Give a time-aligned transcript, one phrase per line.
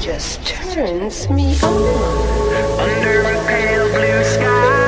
[0.00, 2.80] just turns me on.
[2.80, 4.79] Under a pale blue sky,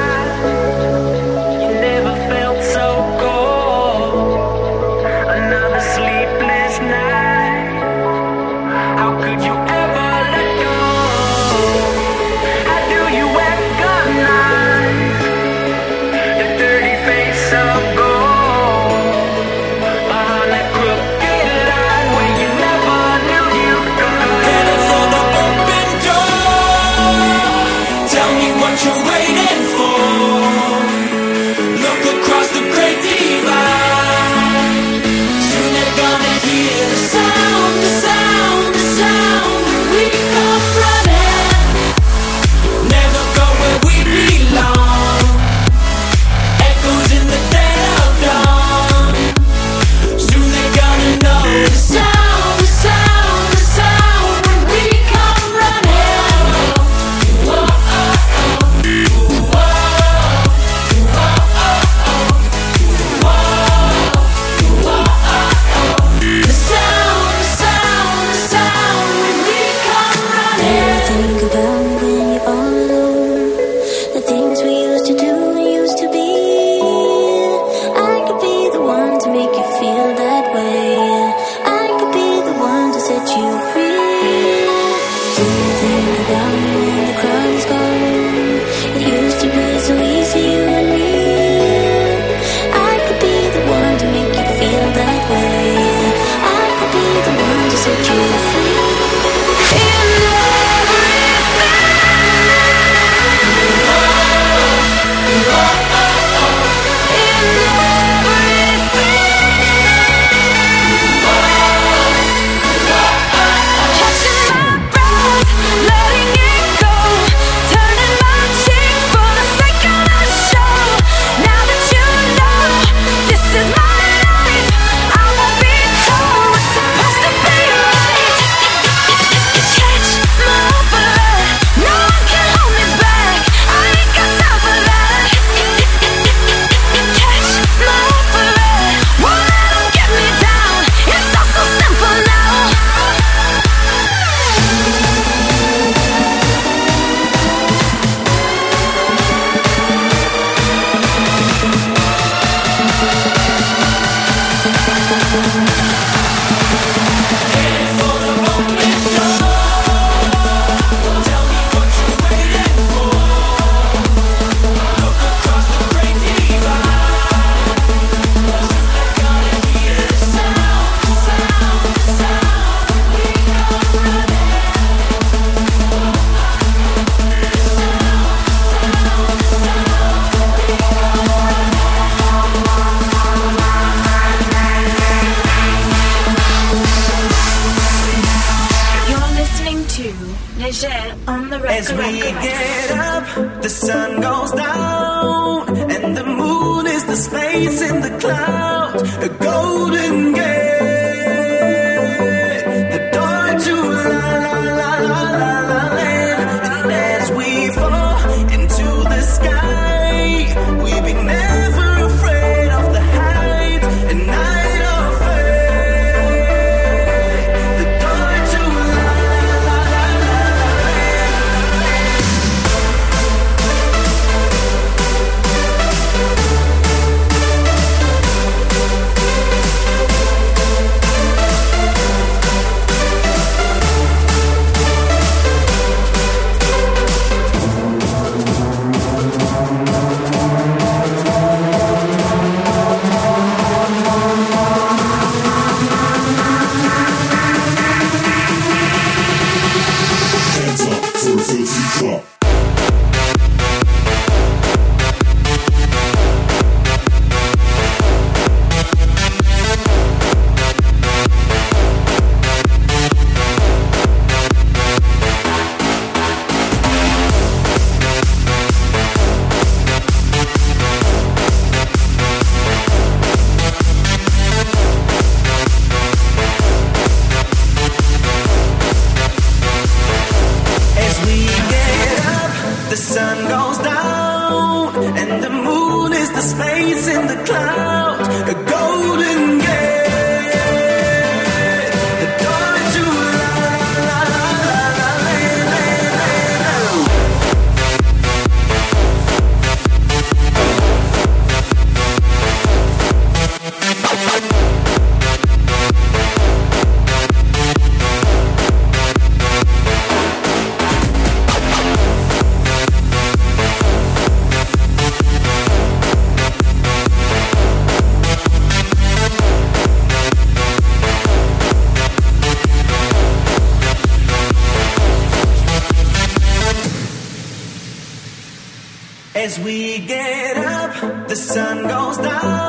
[329.45, 332.62] As we get up, the sun goes down,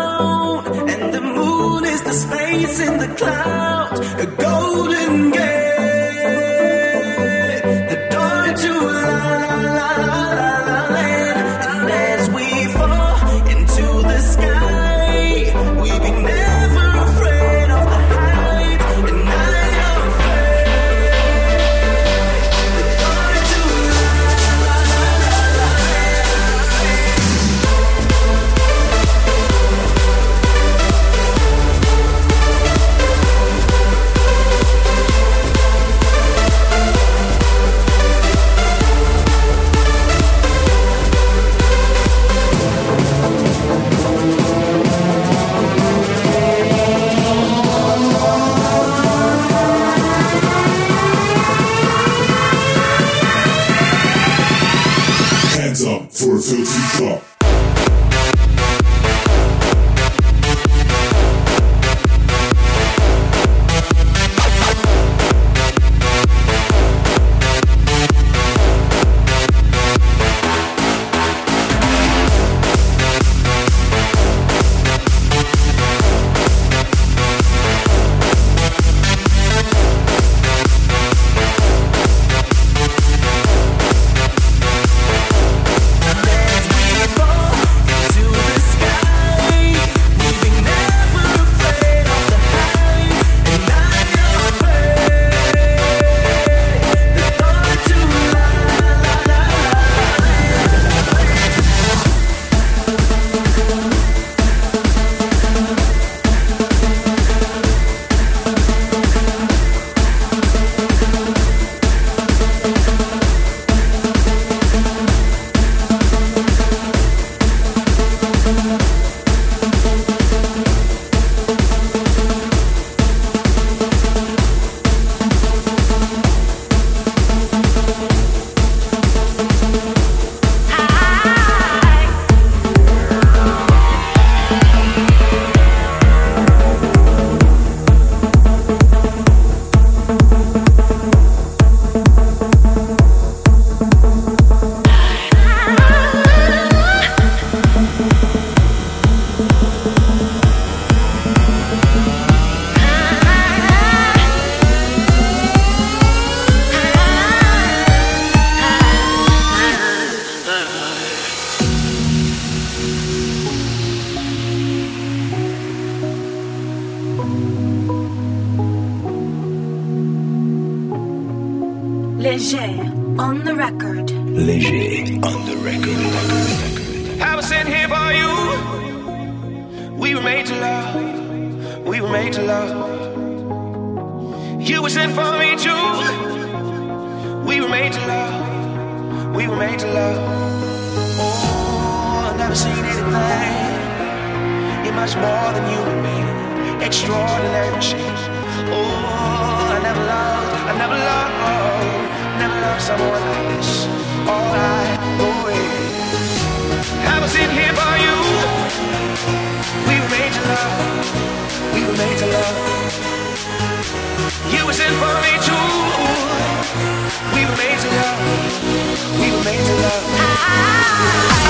[221.03, 221.42] love.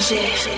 [0.00, 0.57] Anger.